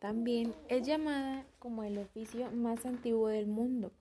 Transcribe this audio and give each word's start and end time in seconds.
También 0.00 0.54
es 0.70 0.86
llamada 0.86 1.44
como 1.58 1.84
el 1.84 1.98
oficio 1.98 2.50
más 2.52 2.86
antiguo 2.86 3.28
del 3.28 3.46
mundo, 3.46 3.92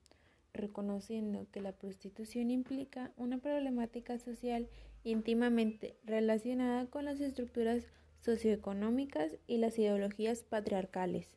reconociendo 0.54 1.46
que 1.52 1.60
la 1.60 1.74
prostitución 1.74 2.52
implica 2.52 3.12
una 3.18 3.38
problemática 3.40 4.18
social 4.18 4.70
íntimamente 5.04 5.98
relacionada 6.06 6.86
con 6.86 7.04
las 7.04 7.20
estructuras 7.20 7.84
socioeconómicas 8.16 9.34
y 9.46 9.58
las 9.58 9.78
ideologías 9.78 10.44
patriarcales. 10.44 11.28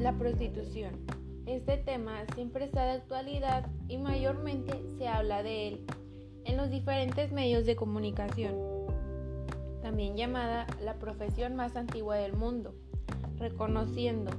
La 0.00 0.18
prostitución. 0.18 1.06
Este 1.46 1.76
tema 1.76 2.26
siempre 2.34 2.64
está 2.64 2.84
de 2.86 2.90
actualidad 2.90 3.70
y 3.86 3.98
mayormente 3.98 4.72
se 4.98 5.06
habla 5.06 5.44
de 5.44 5.68
él 5.68 5.86
en 6.44 6.56
los 6.56 6.70
diferentes 6.70 7.32
medios 7.32 7.66
de 7.66 7.76
comunicación, 7.76 8.54
también 9.82 10.16
llamada 10.16 10.66
la 10.80 10.94
profesión 10.94 11.56
más 11.56 11.76
antigua 11.76 12.16
del 12.16 12.32
mundo, 12.32 12.74
reconociendo 13.38 14.30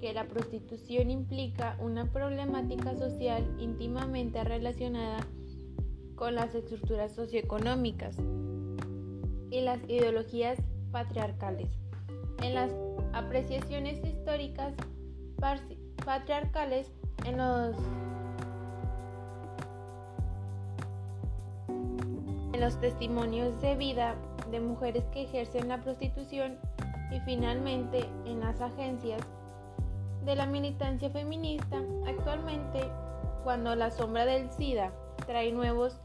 que 0.00 0.12
la 0.12 0.26
prostitución 0.26 1.10
implica 1.10 1.76
una 1.80 2.10
problemática 2.10 2.96
social 2.96 3.54
íntimamente 3.58 4.42
relacionada 4.42 5.20
con 6.16 6.34
las 6.34 6.54
estructuras 6.54 7.12
socioeconómicas 7.12 8.16
y 9.50 9.60
las 9.60 9.80
ideologías 9.88 10.58
patriarcales. 10.90 11.68
En 12.42 12.54
las 12.54 12.72
apreciaciones 13.12 14.04
históricas 14.04 14.74
patriarcales, 16.04 16.90
en 17.24 17.36
los 17.36 17.76
los 22.62 22.78
testimonios 22.78 23.60
de 23.60 23.74
vida 23.74 24.14
de 24.52 24.60
mujeres 24.60 25.02
que 25.12 25.24
ejercen 25.24 25.66
la 25.66 25.78
prostitución 25.78 26.60
y 27.10 27.18
finalmente 27.22 28.08
en 28.24 28.38
las 28.38 28.60
agencias 28.60 29.20
de 30.24 30.36
la 30.36 30.46
militancia 30.46 31.10
feminista 31.10 31.78
actualmente 32.06 32.88
cuando 33.42 33.74
la 33.74 33.90
sombra 33.90 34.26
del 34.26 34.48
SIDA 34.52 34.92
trae 35.26 35.50
nuevos 35.50 35.96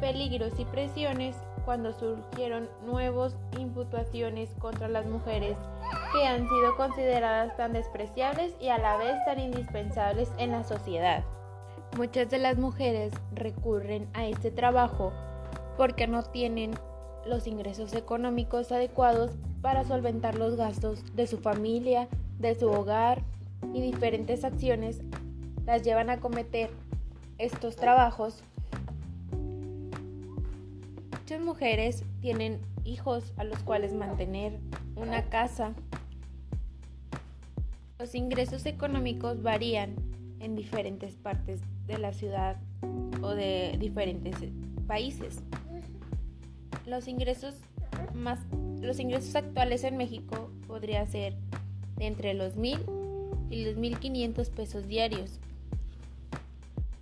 peligros 0.00 0.58
y 0.58 0.64
presiones 0.64 1.36
cuando 1.66 1.92
surgieron 1.92 2.70
nuevas 2.86 3.36
imputaciones 3.58 4.48
contra 4.58 4.88
las 4.88 5.04
mujeres 5.04 5.58
que 6.14 6.26
han 6.26 6.48
sido 6.48 6.76
consideradas 6.78 7.54
tan 7.58 7.74
despreciables 7.74 8.54
y 8.58 8.68
a 8.68 8.78
la 8.78 8.96
vez 8.96 9.22
tan 9.26 9.38
indispensables 9.38 10.32
en 10.38 10.52
la 10.52 10.64
sociedad. 10.64 11.24
Muchas 11.98 12.30
de 12.30 12.38
las 12.38 12.56
mujeres 12.56 13.12
recurren 13.34 14.08
a 14.14 14.24
este 14.24 14.50
trabajo 14.50 15.12
porque 15.76 16.06
no 16.06 16.22
tienen 16.22 16.72
los 17.26 17.46
ingresos 17.46 17.92
económicos 17.94 18.72
adecuados 18.72 19.32
para 19.60 19.84
solventar 19.84 20.36
los 20.36 20.56
gastos 20.56 21.02
de 21.14 21.26
su 21.26 21.38
familia, 21.38 22.08
de 22.38 22.54
su 22.54 22.68
hogar 22.68 23.22
y 23.74 23.80
diferentes 23.80 24.44
acciones 24.44 25.00
las 25.64 25.82
llevan 25.82 26.10
a 26.10 26.20
cometer 26.20 26.70
estos 27.38 27.76
trabajos. 27.76 28.42
Muchas 31.10 31.40
mujeres 31.40 32.04
tienen 32.20 32.60
hijos 32.84 33.32
a 33.36 33.44
los 33.44 33.58
cuales 33.60 33.92
mantener, 33.92 34.58
una 34.94 35.24
casa. 35.24 35.72
Los 37.98 38.14
ingresos 38.14 38.64
económicos 38.66 39.42
varían 39.42 39.96
en 40.38 40.54
diferentes 40.54 41.16
partes 41.16 41.60
de 41.86 41.98
la 41.98 42.12
ciudad 42.12 42.56
o 43.22 43.30
de 43.30 43.76
diferentes 43.78 44.36
países. 44.86 45.42
Los 46.86 47.08
ingresos 47.08 47.54
más 48.14 48.38
los 48.80 49.00
ingresos 49.00 49.34
actuales 49.34 49.82
en 49.84 49.96
México 49.96 50.50
podría 50.66 51.04
ser 51.06 51.34
de 51.96 52.06
entre 52.06 52.34
los 52.34 52.56
mil 52.56 52.78
y 53.50 53.64
los 53.64 53.76
1500 53.76 54.50
pesos 54.50 54.86
diarios. 54.86 55.40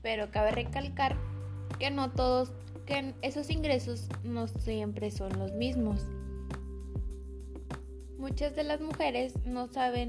Pero 0.03 0.31
cabe 0.31 0.53
recalcar 0.53 1.17
que 1.78 1.91
no 1.91 2.11
todos 2.11 2.53
que 2.87 3.15
esos 3.23 3.50
ingresos 3.50 4.09
no 4.23 4.47
siempre 4.47 5.11
son 5.11 5.39
los 5.39 5.53
mismos. 5.53 6.06
Muchas 8.19 8.56
de 8.56 8.65
las 8.65 8.81
mujeres 8.81 9.34
no 9.44 9.67
saben 9.69 10.09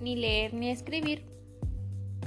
ni 0.00 0.16
leer 0.16 0.52
ni 0.52 0.68
escribir 0.68 1.24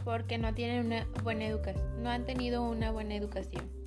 porque 0.03 0.37
no 0.39 0.53
tienen 0.55 0.87
una 0.87 1.07
buena 1.23 1.45
educación, 1.45 2.01
no 2.01 2.09
han 2.09 2.25
tenido 2.25 2.63
una 2.63 2.91
buena 2.91 3.15
educación. 3.15 3.78